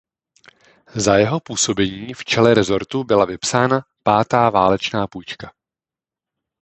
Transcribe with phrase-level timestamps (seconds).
[0.95, 5.53] Za jeho působení v čele rezortu byla vypsána pátá válečná půjčka.